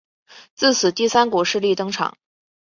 [0.55, 2.17] 自此第三股势力登场。